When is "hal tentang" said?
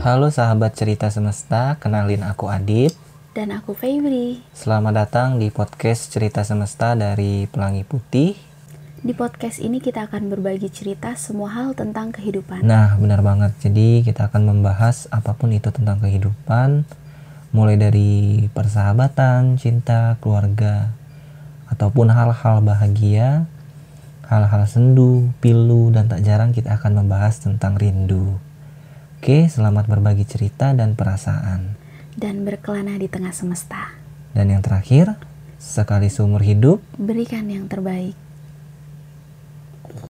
11.52-12.16